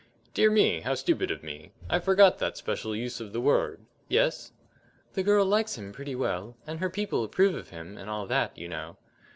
[0.33, 0.79] "Dear me!
[0.81, 1.73] How stupid of me!
[1.87, 3.85] I forgot that special use of the word.
[4.07, 4.51] Yes?"
[5.13, 8.57] "The girl likes him pretty well, and her people approve of him, and all that,
[8.57, 8.97] you know."